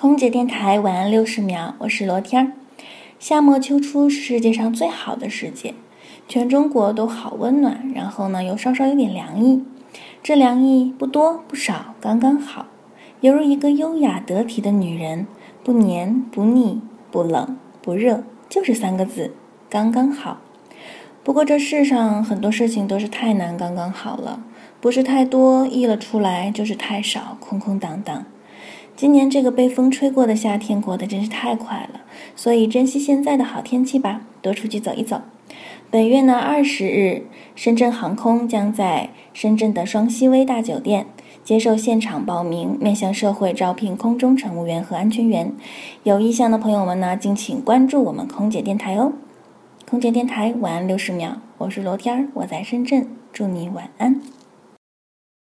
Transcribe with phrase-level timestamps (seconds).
[0.00, 2.52] 空姐电台晚安六十秒，我是罗天儿。
[3.18, 5.74] 夏末秋初是世界上最好的时节，
[6.28, 9.64] 全中国都好温暖，然后呢又稍稍有点凉意。
[10.22, 12.66] 这凉意不多不少，刚刚好，
[13.22, 15.26] 犹如一个优雅得体的女人，
[15.64, 16.80] 不黏不腻
[17.10, 19.32] 不冷不热，就是三个字，
[19.68, 20.38] 刚刚好。
[21.24, 24.44] 不过这世上很多事情都是太难刚刚好了，
[24.80, 28.24] 不是太多溢了出来，就是太少空空荡荡。
[28.98, 32.00] 今年这个被风吹过的夏天过得真是太快了，
[32.34, 35.20] 所以珍惜现在的好天气吧，多出去走一走。
[35.88, 37.22] 本月呢二十日，
[37.54, 41.06] 深圳航空将在深圳的双溪威大酒店
[41.44, 45.52] 接受现场报名，面向社会招聘空中乘务员和安全员。
[46.02, 49.12] 有意向的朋友们呢，敬请关注我们空姐电台哦。
[49.88, 54.20] 空姐电台晚安六十秒，我是罗天儿，我在深圳，祝你晚安。